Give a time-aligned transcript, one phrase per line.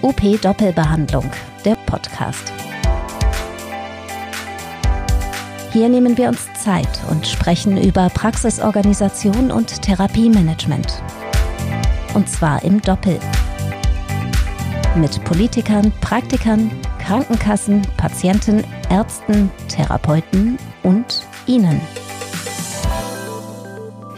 [0.00, 1.28] OP Doppelbehandlung,
[1.64, 2.52] der Podcast.
[5.72, 11.02] Hier nehmen wir uns Zeit und sprechen über Praxisorganisation und Therapiemanagement.
[12.14, 13.18] Und zwar im Doppel.
[14.94, 16.70] Mit Politikern, Praktikern,
[17.00, 21.80] Krankenkassen, Patienten, Ärzten, Therapeuten und Ihnen.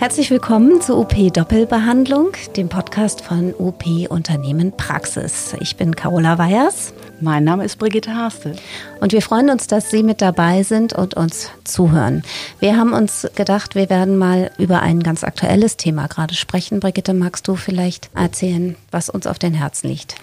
[0.01, 5.55] Herzlich willkommen zu OP Doppelbehandlung, dem Podcast von OP Unternehmen Praxis.
[5.61, 6.95] Ich bin Carola Weyers.
[7.21, 8.57] Mein Name ist Brigitte Haste.
[9.01, 12.23] Und wir freuen uns, dass Sie mit dabei sind und uns zuhören.
[12.61, 16.81] Wir haben uns gedacht, wir werden mal über ein ganz aktuelles Thema gerade sprechen.
[16.81, 20.15] Brigitte, magst du vielleicht erzählen, was uns auf den Herzen liegt?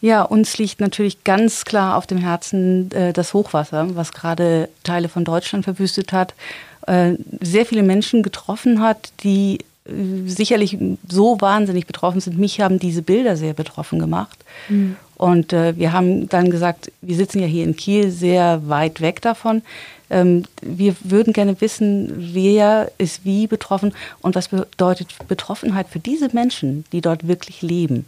[0.00, 5.08] Ja, uns liegt natürlich ganz klar auf dem Herzen äh, das Hochwasser, was gerade Teile
[5.08, 6.34] von Deutschland verwüstet hat
[7.40, 10.76] sehr viele Menschen getroffen hat, die äh, sicherlich
[11.08, 12.38] so wahnsinnig betroffen sind.
[12.38, 14.38] Mich haben diese Bilder sehr betroffen gemacht.
[14.68, 14.96] Mhm.
[15.16, 19.22] Und äh, wir haben dann gesagt, wir sitzen ja hier in Kiel sehr weit weg
[19.22, 19.62] davon.
[20.10, 26.28] Ähm, wir würden gerne wissen, wer ist wie betroffen und was bedeutet Betroffenheit für diese
[26.34, 28.06] Menschen, die dort wirklich leben.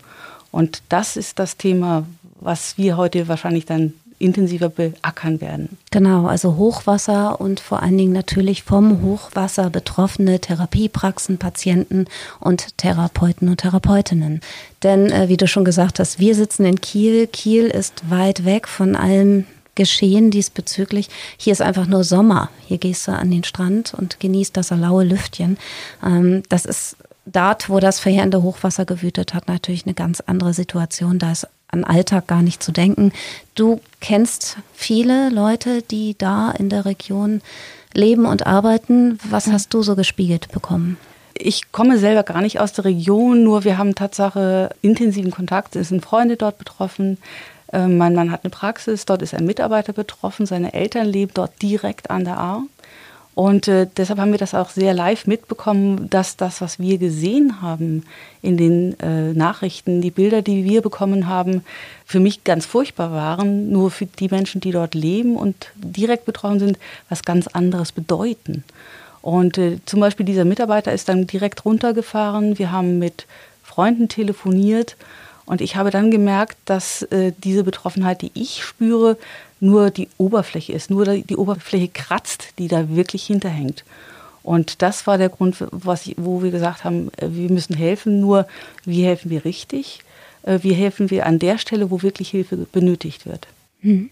[0.50, 2.06] Und das ist das Thema,
[2.40, 5.76] was wir heute wahrscheinlich dann intensiver beackern werden.
[5.90, 12.06] Genau, also Hochwasser und vor allen Dingen natürlich vom Hochwasser betroffene Therapiepraxen, Patienten
[12.40, 14.40] und Therapeuten und Therapeutinnen.
[14.82, 17.26] Denn äh, wie du schon gesagt hast, wir sitzen in Kiel.
[17.26, 19.44] Kiel ist weit weg von allem
[19.74, 21.10] Geschehen diesbezüglich.
[21.36, 22.48] Hier ist einfach nur Sommer.
[22.66, 25.58] Hier gehst du an den Strand und genießt das laue Lüftchen.
[26.02, 31.18] Ähm, das ist dort, wo das verheerende Hochwasser gewütet hat, natürlich eine ganz andere Situation.
[31.18, 33.12] Da ist an Alltag gar nicht zu denken.
[33.54, 37.42] Du kennst viele Leute, die da in der Region
[37.94, 39.18] leben und arbeiten.
[39.28, 40.96] Was hast du so gespiegelt bekommen?
[41.34, 45.76] Ich komme selber gar nicht aus der Region, nur wir haben Tatsache intensiven Kontakt.
[45.76, 47.18] Es sind Freunde dort betroffen.
[47.72, 51.60] Ähm, mein Mann hat eine Praxis, dort ist ein Mitarbeiter betroffen, seine Eltern leben dort
[51.60, 52.62] direkt an der Ahr.
[53.36, 57.60] Und äh, deshalb haben wir das auch sehr live mitbekommen, dass das, was wir gesehen
[57.60, 58.04] haben
[58.40, 61.62] in den äh, Nachrichten, die Bilder, die wir bekommen haben,
[62.06, 66.60] für mich ganz furchtbar waren, nur für die Menschen, die dort leben und direkt betroffen
[66.60, 66.78] sind,
[67.10, 68.64] was ganz anderes bedeuten.
[69.20, 72.58] Und äh, zum Beispiel dieser Mitarbeiter ist dann direkt runtergefahren.
[72.58, 73.26] Wir haben mit
[73.62, 74.96] Freunden telefoniert
[75.44, 79.18] und ich habe dann gemerkt, dass äh, diese Betroffenheit, die ich spüre,
[79.60, 83.84] nur die Oberfläche ist, nur die Oberfläche kratzt, die da wirklich hinterhängt.
[84.42, 88.20] Und das war der Grund, was ich, wo wir gesagt haben, äh, wir müssen helfen,
[88.20, 88.46] nur
[88.84, 90.00] wie helfen wir richtig?
[90.42, 93.48] Äh, wie helfen wir an der Stelle, wo wirklich Hilfe benötigt wird?
[93.80, 94.10] Hm.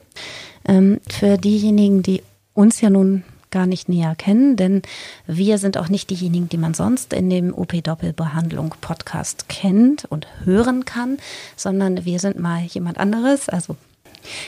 [0.66, 2.22] Ähm, für diejenigen, die
[2.52, 3.22] uns ja nun
[3.52, 4.82] gar nicht näher kennen, denn
[5.28, 10.84] wir sind auch nicht diejenigen, die man sonst in dem OP-Doppelbehandlung Podcast kennt und hören
[10.84, 11.18] kann,
[11.56, 13.76] sondern wir sind mal jemand anderes, also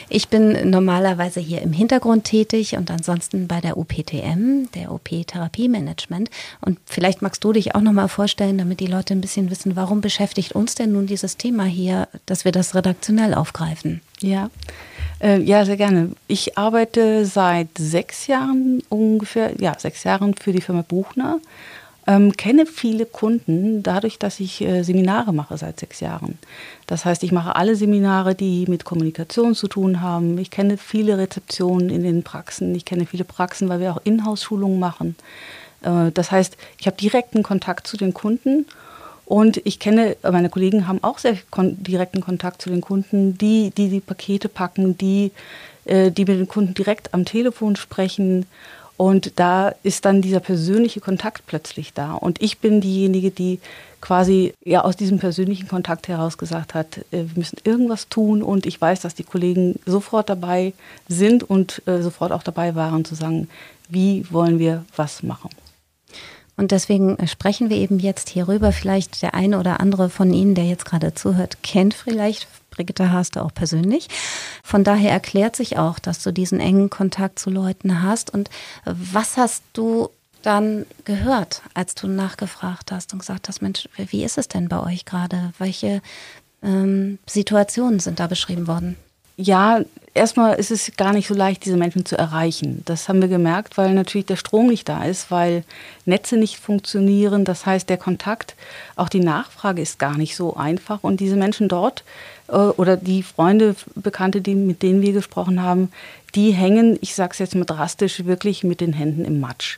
[0.09, 6.29] ich bin normalerweise hier im Hintergrund tätig und ansonsten bei der UPTM, der OP Therapiemanagement.
[6.61, 10.01] Und vielleicht magst du dich auch nochmal vorstellen, damit die Leute ein bisschen wissen, warum
[10.01, 14.01] beschäftigt uns denn nun dieses Thema hier, dass wir das redaktionell aufgreifen?
[14.19, 14.49] Ja.
[15.19, 16.11] Äh, ja, sehr gerne.
[16.27, 21.39] Ich arbeite seit sechs Jahren ungefähr, ja, sechs Jahren für die Firma Buchner
[22.07, 26.39] ähm, kenne viele Kunden dadurch, dass ich äh, Seminare mache seit sechs Jahren.
[26.87, 30.37] Das heißt, ich mache alle Seminare, die mit Kommunikation zu tun haben.
[30.37, 32.73] Ich kenne viele Rezeptionen in den Praxen.
[32.75, 35.15] Ich kenne viele Praxen, weil wir auch Inhouse-Schulungen machen.
[35.81, 38.65] Äh, das heißt, ich habe direkten Kontakt zu den Kunden.
[39.25, 43.73] Und ich kenne, meine Kollegen haben auch sehr kon direkten Kontakt zu den Kunden, die,
[43.75, 45.31] die die Pakete packen, die,
[45.83, 48.45] äh, die mit den Kunden direkt am Telefon sprechen
[48.97, 52.13] und da ist dann dieser persönliche Kontakt plötzlich da.
[52.13, 53.59] Und ich bin diejenige, die
[54.01, 58.41] quasi ja aus diesem persönlichen Kontakt heraus gesagt hat, äh, wir müssen irgendwas tun.
[58.41, 60.73] Und ich weiß, dass die Kollegen sofort dabei
[61.07, 63.47] sind und äh, sofort auch dabei waren zu sagen,
[63.87, 65.49] wie wollen wir was machen.
[66.57, 68.71] Und deswegen sprechen wir eben jetzt hierüber.
[68.71, 73.43] Vielleicht der eine oder andere von Ihnen, der jetzt gerade zuhört, kennt vielleicht Brigitte Haste
[73.43, 74.07] auch persönlich.
[74.63, 78.33] Von daher erklärt sich auch, dass du diesen engen Kontakt zu Leuten hast.
[78.33, 78.49] Und
[78.85, 80.09] was hast du
[80.41, 84.81] dann gehört, als du nachgefragt hast und gesagt hast, Mensch, wie ist es denn bei
[84.81, 85.53] euch gerade?
[85.57, 86.01] Welche
[86.63, 88.95] ähm, Situationen sind da beschrieben worden?
[89.39, 89.81] Ja,
[90.15, 92.81] erstmal ist es gar nicht so leicht, diese Menschen zu erreichen.
[92.85, 95.63] Das haben wir gemerkt, weil natürlich der Strom nicht da ist, weil
[96.05, 97.45] Netze nicht funktionieren.
[97.45, 98.55] Das heißt, der Kontakt,
[98.95, 101.03] auch die Nachfrage ist gar nicht so einfach.
[101.03, 102.03] Und diese Menschen dort
[102.47, 105.91] äh, oder die Freunde, Bekannte, die, mit denen wir gesprochen haben,
[106.33, 109.77] die hängen, ich sage es jetzt mal drastisch, wirklich mit den Händen im Matsch.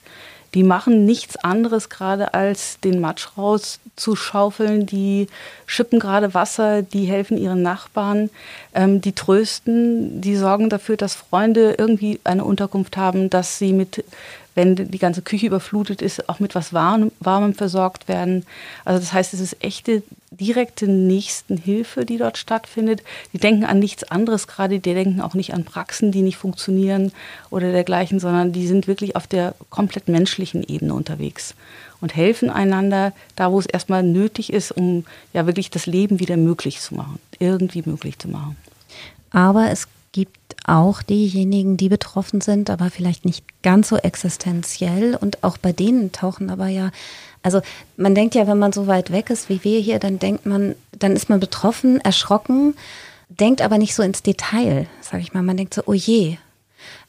[0.53, 4.85] Die machen nichts anderes gerade als den Matsch rauszuschaufeln.
[4.85, 5.27] Die
[5.65, 8.29] schippen gerade Wasser, die helfen ihren Nachbarn,
[8.73, 14.03] ähm, die trösten, die sorgen dafür, dass Freunde irgendwie eine Unterkunft haben, dass sie mit
[14.59, 18.45] wenn die ganze Küche überflutet ist, auch mit was Warm, Warmem versorgt werden.
[18.83, 23.01] Also das heißt, es ist echte direkte Nächstenhilfe, die dort stattfindet.
[23.31, 27.13] Die denken an nichts anderes gerade, die denken auch nicht an Praxen, die nicht funktionieren
[27.49, 31.55] oder dergleichen, sondern die sind wirklich auf der komplett menschlichen Ebene unterwegs
[32.01, 36.35] und helfen einander da, wo es erstmal nötig ist, um ja wirklich das Leben wieder
[36.35, 38.57] möglich zu machen, irgendwie möglich zu machen.
[39.31, 45.15] Aber es gibt auch diejenigen, die betroffen sind, aber vielleicht nicht ganz so existenziell.
[45.15, 46.91] Und auch bei denen tauchen aber ja,
[47.41, 47.61] also
[47.97, 50.75] man denkt ja, wenn man so weit weg ist wie wir hier, dann denkt man,
[50.91, 52.75] dann ist man betroffen, erschrocken,
[53.29, 55.43] denkt aber nicht so ins Detail, sag ich mal.
[55.43, 56.37] Man denkt so, oh je.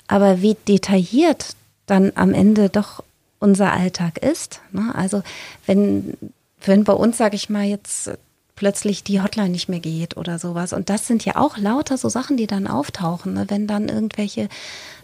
[0.06, 1.54] Aber wie detailliert
[1.86, 3.02] dann am Ende doch
[3.40, 4.60] unser Alltag ist.
[4.70, 4.92] Ne?
[4.94, 5.22] Also
[5.66, 6.16] wenn,
[6.64, 8.10] wenn bei uns, sag ich mal, jetzt
[8.60, 10.74] plötzlich die Hotline nicht mehr geht oder sowas.
[10.74, 13.46] Und das sind ja auch lauter so Sachen, die dann auftauchen, ne?
[13.48, 14.50] wenn dann irgendwelche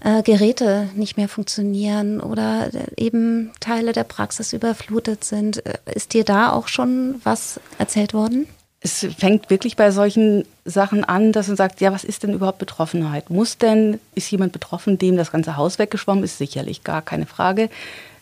[0.05, 2.69] äh, Geräte nicht mehr funktionieren oder
[2.99, 5.65] eben Teile der Praxis überflutet sind.
[5.65, 8.47] Äh, ist dir da auch schon was erzählt worden?
[8.81, 12.59] Es fängt wirklich bei solchen Sachen an, dass man sagt, ja, was ist denn überhaupt
[12.59, 13.31] Betroffenheit?
[13.31, 16.37] Muss denn, ist jemand betroffen, dem das ganze Haus weggeschwommen ist?
[16.37, 17.71] Sicherlich, gar keine Frage.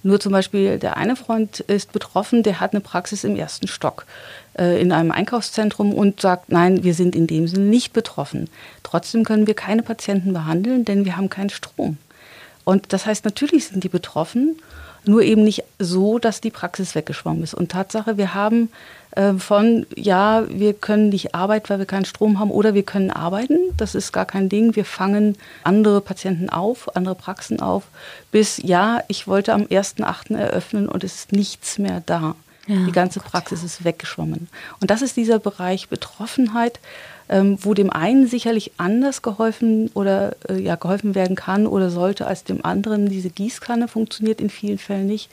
[0.05, 4.05] Nur zum Beispiel der eine Freund ist betroffen, der hat eine Praxis im ersten Stock
[4.59, 8.51] äh, in einem Einkaufszentrum und sagt, nein, wir sind in dem Sinne nicht betroffen.
[8.83, 11.97] Trotzdem können wir keine Patienten behandeln, denn wir haben keinen Strom.
[12.65, 14.56] Und das heißt, natürlich sind die betroffen
[15.06, 17.55] nur eben nicht so, dass die Praxis weggeschwommen ist.
[17.55, 18.71] Und Tatsache, wir haben
[19.38, 23.58] von, ja, wir können nicht arbeiten, weil wir keinen Strom haben, oder wir können arbeiten,
[23.76, 24.75] das ist gar kein Ding.
[24.75, 27.84] Wir fangen andere Patienten auf, andere Praxen auf,
[28.32, 30.37] bis, ja, ich wollte am 1.8.
[30.37, 32.34] eröffnen und es ist nichts mehr da.
[32.66, 33.66] Ja, die ganze Gott, Praxis ja.
[33.66, 34.49] ist weggeschwommen.
[34.81, 36.81] Und das ist dieser Bereich Betroffenheit,
[37.28, 42.26] ähm, wo dem einen sicherlich anders geholfen oder äh, ja geholfen werden kann oder sollte
[42.26, 43.08] als dem anderen.
[43.08, 45.31] Diese Gießkanne funktioniert in vielen Fällen nicht.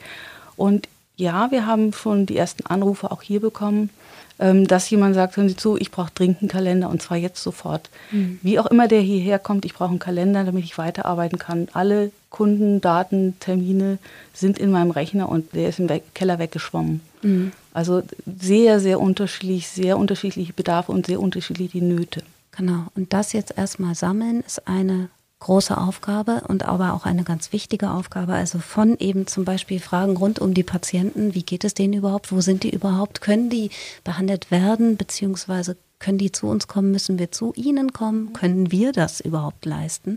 [0.56, 0.88] Und
[1.22, 3.90] ja, wir haben schon die ersten Anrufe auch hier bekommen,
[4.38, 7.42] ähm, dass jemand sagt, hören Sie zu, ich brauche dringend einen Kalender und zwar jetzt
[7.42, 7.90] sofort.
[8.10, 8.40] Mhm.
[8.42, 11.68] Wie auch immer der hierher kommt, ich brauche einen Kalender, damit ich weiterarbeiten kann.
[11.72, 13.98] Alle Kunden, Daten, Termine
[14.34, 17.00] sind in meinem Rechner und der ist im Keller weggeschwommen.
[17.22, 17.52] Mhm.
[17.72, 22.22] Also sehr, sehr unterschiedlich, sehr unterschiedliche Bedarfe und sehr unterschiedliche Nöte.
[22.56, 22.86] Genau.
[22.96, 25.08] Und das jetzt erstmal sammeln ist eine
[25.42, 28.34] große Aufgabe und aber auch eine ganz wichtige Aufgabe.
[28.34, 32.30] Also von eben zum Beispiel Fragen rund um die Patienten, wie geht es denen überhaupt,
[32.30, 33.70] wo sind die überhaupt, können die
[34.04, 38.92] behandelt werden, beziehungsweise können die zu uns kommen, müssen wir zu ihnen kommen, können wir
[38.92, 40.16] das überhaupt leisten,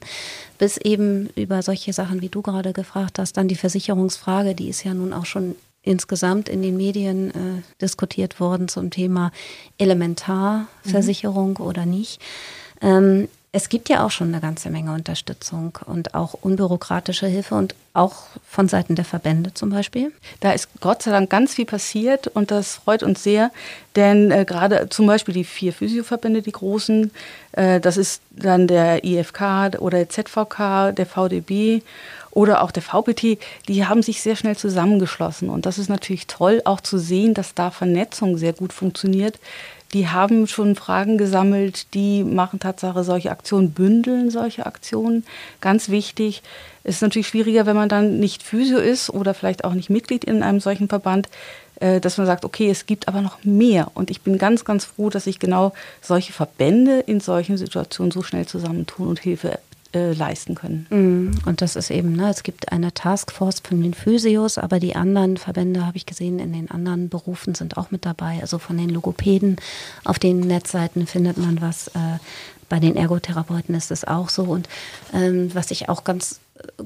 [0.57, 4.83] bis eben über solche Sachen, wie du gerade gefragt hast, dann die Versicherungsfrage, die ist
[4.83, 9.31] ja nun auch schon insgesamt in den Medien äh, diskutiert worden zum Thema
[9.77, 11.65] Elementarversicherung mhm.
[11.65, 12.19] oder nicht.
[12.81, 17.73] Ähm, es gibt ja auch schon eine ganze Menge Unterstützung und auch unbürokratische Hilfe und
[17.93, 20.11] auch von Seiten der Verbände zum Beispiel.
[20.41, 23.51] Da ist Gott sei Dank ganz viel passiert und das freut uns sehr,
[23.95, 27.11] denn äh, gerade zum Beispiel die vier Physioverbände, die großen,
[27.53, 31.81] äh, das ist dann der IFK oder der ZVK, der VDB
[32.31, 35.49] oder auch der VPT, die haben sich sehr schnell zusammengeschlossen.
[35.49, 39.39] Und das ist natürlich toll, auch zu sehen, dass da Vernetzung sehr gut funktioniert.
[39.93, 45.23] Die haben schon Fragen gesammelt, die machen Tatsache solche Aktionen, bündeln solche Aktionen.
[45.61, 46.41] Ganz wichtig.
[46.83, 50.23] Es ist natürlich schwieriger, wenn man dann nicht Physio ist oder vielleicht auch nicht Mitglied
[50.23, 51.29] in einem solchen Verband,
[51.79, 53.91] äh, dass man sagt, okay, es gibt aber noch mehr.
[53.93, 58.21] Und ich bin ganz, ganz froh, dass sich genau solche Verbände in solchen Situationen so
[58.21, 59.59] schnell zusammentun und Hilfe
[59.95, 60.85] äh, leisten können.
[60.89, 61.39] Mhm.
[61.45, 65.37] Und das ist eben, ne, es gibt eine Taskforce von den Physios, aber die anderen
[65.37, 68.39] Verbände, habe ich gesehen, in den anderen Berufen sind auch mit dabei.
[68.41, 69.55] Also von den Logopäden
[70.03, 71.87] auf den Netzseiten findet man was.
[71.89, 72.19] Äh,
[72.67, 74.43] bei den Ergotherapeuten ist es auch so.
[74.43, 74.67] Und
[75.13, 76.39] ähm, was ich auch ganz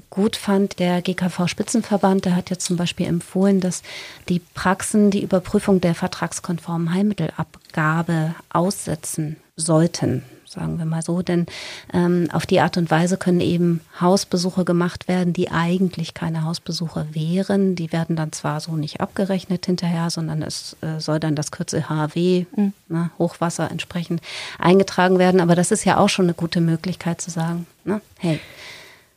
[0.10, 3.82] gut fand, der GKV-Spitzenverband, der hat jetzt zum Beispiel empfohlen, dass
[4.28, 11.22] die Praxen die Überprüfung der vertragskonformen Heilmittelabgabe aussetzen sollten sagen wir mal so.
[11.22, 11.46] Denn
[11.94, 17.08] ähm, auf die Art und Weise können eben Hausbesuche gemacht werden, die eigentlich keine Hausbesuche
[17.12, 17.76] wären.
[17.76, 21.88] Die werden dann zwar so nicht abgerechnet hinterher, sondern es äh, soll dann das Kürzel
[21.90, 22.74] HW, mhm.
[22.88, 24.22] ne, Hochwasser entsprechend
[24.58, 25.40] eingetragen werden.
[25.40, 28.40] Aber das ist ja auch schon eine gute Möglichkeit zu sagen, ne, hey,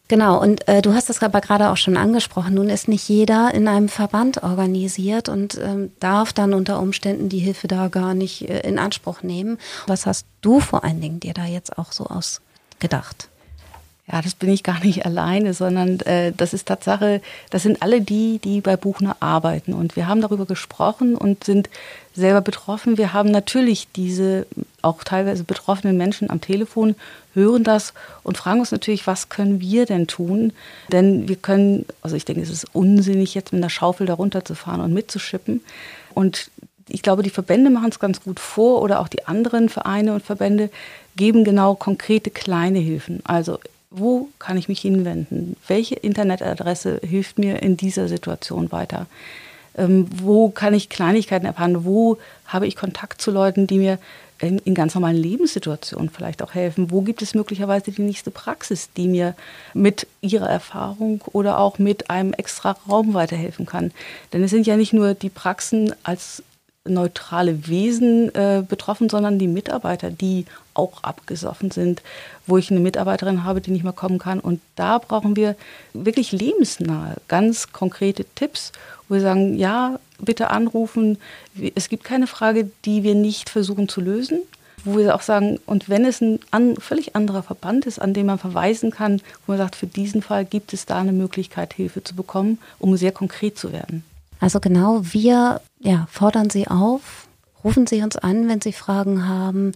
[0.09, 2.54] Genau, und äh, du hast das aber gerade auch schon angesprochen.
[2.54, 7.38] Nun ist nicht jeder in einem Verband organisiert und ähm, darf dann unter Umständen die
[7.38, 9.59] Hilfe da gar nicht äh, in Anspruch nehmen.
[9.87, 13.28] Was hast du vor allen Dingen dir da jetzt auch so ausgedacht?
[14.11, 18.00] Ja, das bin ich gar nicht alleine, sondern äh, das ist Tatsache, das sind alle
[18.00, 19.75] die, die bei Buchner arbeiten.
[19.75, 21.71] Und wir haben darüber gesprochen und sind
[22.14, 22.99] selber betroffen.
[22.99, 24.47] Wir haben natürlich diese
[24.82, 26.97] auch teilweise betroffenen Menschen am Telefon,
[27.32, 30.52] hören das und fragen uns natürlich, was können wir denn tun?
[30.90, 34.54] Denn wir können, also ich denke, es ist unsinnig, jetzt mit einer Schaufel darunter zu
[34.54, 35.62] fahren und mitzuschippen.
[36.12, 36.50] Und
[36.88, 40.23] ich glaube, die Verbände machen es ganz gut vor oder auch die anderen Vereine und
[40.23, 40.68] Verbände
[41.16, 43.21] geben genau konkrete kleine Hilfen.
[43.25, 43.59] Also
[43.94, 45.56] wo kann ich mich hinwenden?
[45.68, 49.06] Welche Internetadresse hilft mir in dieser Situation weiter?
[49.76, 51.84] Ähm, wo kann ich Kleinigkeiten erfahren?
[51.84, 53.99] Wo habe ich Kontakt zu Leuten, die mir
[54.40, 56.90] in, in, ganz normalen Lebenssituationen vielleicht auch helfen?
[56.90, 59.34] Wo gibt es möglicherweise die nächste Praxis, die mir
[59.72, 63.92] mit ihrer Erfahrung oder auch mit einem extra Raum weiterhelfen kann?
[64.32, 66.42] Denn es sind ja nicht nur die Praxen als
[66.84, 72.02] neutrale Wesen äh, betroffen, sondern die Mitarbeiter, die auch abgesoffen sind,
[72.46, 74.40] wo ich eine Mitarbeiterin habe, die nicht mehr kommen kann.
[74.40, 75.54] Und da brauchen wir
[75.92, 78.72] wirklich lebensnahe, ganz konkrete Tipps,
[79.08, 81.18] wo wir sagen, ja, bitte anrufen.
[81.74, 84.40] Es gibt keine Frage, die wir nicht versuchen zu lösen.
[84.84, 88.26] Wo wir auch sagen, und wenn es ein an, völlig anderer Verband ist, an den
[88.26, 92.02] man verweisen kann, wo man sagt, für diesen Fall gibt es da eine Möglichkeit, Hilfe
[92.02, 94.02] zu bekommen, um sehr konkret zu werden.
[94.40, 97.26] Also genau, wir ja, fordern Sie auf,
[97.64, 99.72] rufen Sie uns an, wenn Sie Fragen haben.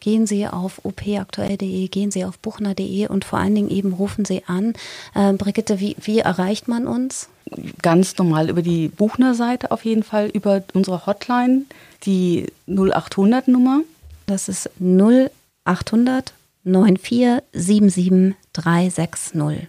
[0.00, 4.42] Gehen Sie auf opaktuell.de, gehen Sie auf buchner.de und vor allen Dingen eben rufen Sie
[4.46, 4.72] an.
[5.14, 7.28] Äh, Brigitte, wie, wie erreicht man uns?
[7.82, 11.64] Ganz normal über die Buchner-Seite auf jeden Fall, über unsere Hotline,
[12.04, 13.82] die 0800-Nummer.
[14.24, 16.32] Das ist 0800
[16.64, 19.68] 9477 360.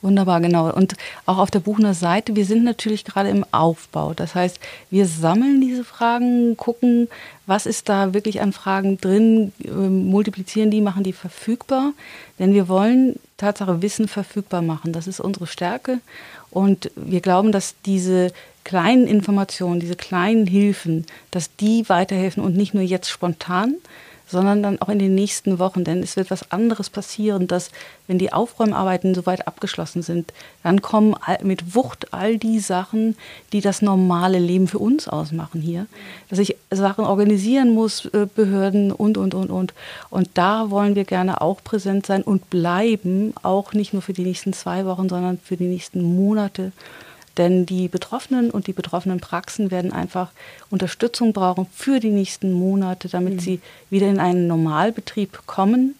[0.00, 0.72] Wunderbar, genau.
[0.72, 0.94] Und
[1.26, 4.14] auch auf der Buchner Seite, wir sind natürlich gerade im Aufbau.
[4.14, 7.08] Das heißt, wir sammeln diese Fragen, gucken,
[7.46, 11.94] was ist da wirklich an Fragen drin, ähm, multiplizieren die, machen die verfügbar.
[12.38, 14.92] Denn wir wollen Tatsache Wissen verfügbar machen.
[14.92, 15.98] Das ist unsere Stärke.
[16.50, 22.74] Und wir glauben, dass diese kleinen Informationen, diese kleinen Hilfen, dass die weiterhelfen und nicht
[22.74, 23.74] nur jetzt spontan,
[24.28, 25.84] sondern dann auch in den nächsten Wochen.
[25.84, 27.70] Denn es wird was anderes passieren, dass
[28.06, 30.32] wenn die Aufräumarbeiten soweit abgeschlossen sind,
[30.62, 33.16] dann kommen mit Wucht all die Sachen,
[33.52, 35.86] die das normale Leben für uns ausmachen hier.
[36.28, 39.74] Dass ich Sachen organisieren muss, äh, Behörden und, und, und, und.
[40.10, 44.24] Und da wollen wir gerne auch präsent sein und bleiben, auch nicht nur für die
[44.24, 46.72] nächsten zwei Wochen, sondern für die nächsten Monate.
[47.38, 50.30] Denn die Betroffenen und die betroffenen Praxen werden einfach
[50.70, 53.40] Unterstützung brauchen für die nächsten Monate, damit mhm.
[53.40, 55.94] sie wieder in einen Normalbetrieb kommen.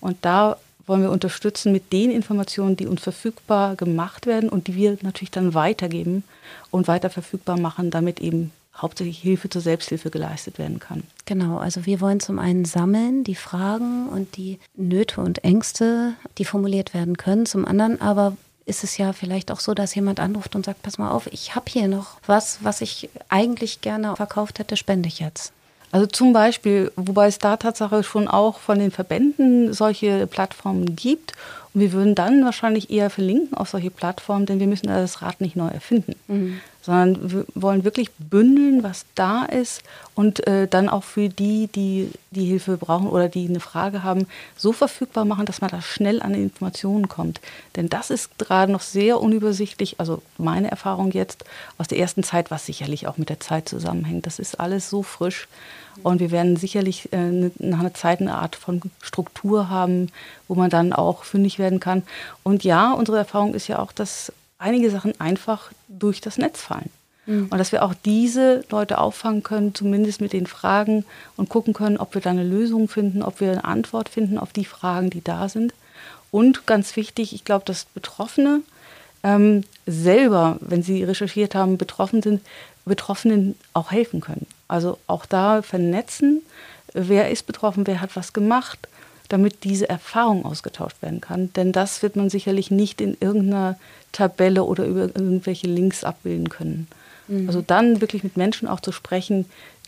[0.00, 0.56] Und da
[0.86, 5.30] wollen wir unterstützen mit den Informationen, die uns verfügbar gemacht werden und die wir natürlich
[5.30, 6.24] dann weitergeben
[6.72, 11.04] und weiter verfügbar machen, damit eben hauptsächlich Hilfe zur Selbsthilfe geleistet werden kann.
[11.26, 16.44] Genau, also wir wollen zum einen sammeln die Fragen und die Nöte und Ängste, die
[16.44, 18.36] formuliert werden können, zum anderen aber
[18.70, 21.54] ist es ja vielleicht auch so, dass jemand anruft und sagt, pass mal auf, ich
[21.54, 25.52] habe hier noch was, was ich eigentlich gerne verkauft hätte, spende ich jetzt.
[25.92, 31.34] Also zum Beispiel, wobei es da Tatsache schon auch von den Verbänden solche Plattformen gibt.
[31.74, 35.40] Und wir würden dann wahrscheinlich eher verlinken auf solche Plattformen, denn wir müssen das Rad
[35.40, 36.14] nicht neu erfinden.
[36.28, 39.82] Mhm sondern wir wollen wirklich bündeln, was da ist
[40.14, 44.26] und äh, dann auch für die, die die Hilfe brauchen oder die eine Frage haben,
[44.56, 47.40] so verfügbar machen, dass man da schnell an Informationen kommt.
[47.76, 51.44] Denn das ist gerade noch sehr unübersichtlich, also meine Erfahrung jetzt
[51.76, 54.26] aus der ersten Zeit, was sicherlich auch mit der Zeit zusammenhängt.
[54.26, 55.48] Das ist alles so frisch
[56.02, 60.08] und wir werden sicherlich äh, nach einer Zeit eine Art von Struktur haben,
[60.46, 62.04] wo man dann auch fündig werden kann.
[62.42, 66.90] Und ja, unsere Erfahrung ist ja auch, dass einige Sachen einfach durch das Netz fallen.
[67.26, 67.48] Mhm.
[67.50, 71.04] Und dass wir auch diese Leute auffangen können, zumindest mit den Fragen
[71.36, 74.52] und gucken können, ob wir da eine Lösung finden, ob wir eine Antwort finden auf
[74.52, 75.74] die Fragen, die da sind.
[76.30, 78.60] Und ganz wichtig, ich glaube, dass Betroffene
[79.22, 82.40] ähm, selber, wenn sie recherchiert haben, betroffen sind,
[82.84, 84.46] Betroffenen auch helfen können.
[84.68, 86.42] Also auch da vernetzen,
[86.94, 88.88] wer ist betroffen, wer hat was gemacht,
[89.30, 91.52] damit diese Erfahrung ausgetauscht werden kann.
[91.54, 93.78] Denn das wird man sicherlich nicht in irgendeiner
[94.12, 96.88] Tabelle oder über irgendwelche Links abbilden können.
[97.28, 97.46] Mhm.
[97.46, 99.46] Also dann wirklich mit Menschen auch zu sprechen,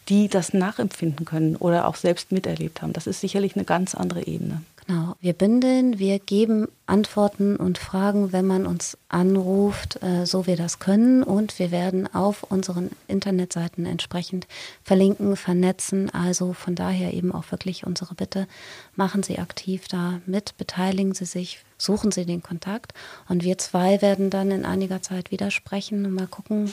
[0.08, 2.92] die das nachempfinden können oder auch selbst miterlebt haben.
[2.92, 4.62] Das ist sicherlich eine ganz andere Ebene.
[4.86, 10.56] Genau, wir bündeln, wir geben Antworten und Fragen, wenn man uns anruft, äh, so wir
[10.56, 11.22] das können.
[11.22, 14.48] Und wir werden auf unseren Internetseiten entsprechend
[14.82, 16.10] verlinken, vernetzen.
[16.10, 18.48] Also von daher eben auch wirklich unsere Bitte,
[18.96, 22.92] machen Sie aktiv da mit, beteiligen Sie sich, suchen Sie den Kontakt.
[23.28, 26.72] Und wir zwei werden dann in einiger Zeit wieder sprechen und mal gucken,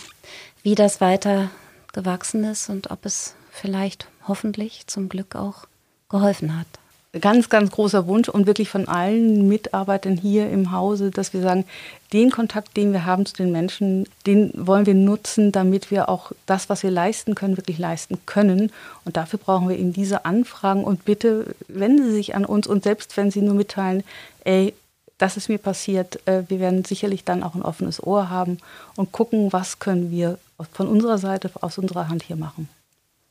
[0.63, 1.51] wie das weiter
[1.93, 5.67] gewachsen ist und ob es vielleicht hoffentlich zum Glück auch
[6.09, 6.78] geholfen hat.
[7.19, 11.65] Ganz, ganz großer Wunsch und wirklich von allen Mitarbeitern hier im Hause, dass wir sagen,
[12.13, 16.31] den Kontakt, den wir haben zu den Menschen, den wollen wir nutzen, damit wir auch
[16.45, 18.71] das, was wir leisten können, wirklich leisten können.
[19.05, 22.83] Und dafür brauchen wir eben diese Anfragen und bitte wenden Sie sich an uns und
[22.83, 24.03] selbst wenn Sie nur mitteilen,
[24.43, 24.75] ey,
[25.17, 28.59] das ist mir passiert, äh, wir werden sicherlich dann auch ein offenes Ohr haben
[28.95, 30.37] und gucken, was können wir
[30.71, 32.69] von unserer Seite, aus unserer Hand hier machen.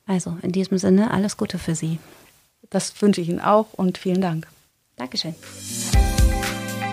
[0.07, 1.99] Also in diesem Sinne alles Gute für Sie.
[2.71, 4.47] Das wünsche ich Ihnen auch und vielen Dank.
[4.97, 5.35] Dankeschön.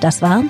[0.02, 0.44] Das war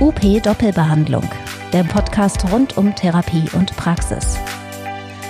[0.00, 1.28] UP Doppelbehandlung,
[1.72, 4.36] der Podcast rund um Therapie und Praxis.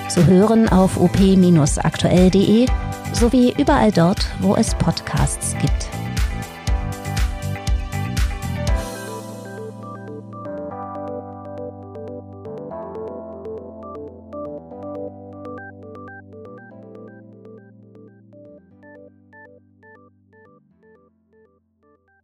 [0.09, 2.67] Zu hören auf up-aktuell.de
[3.13, 5.92] sowie überall dort, wo es Podcasts gibt.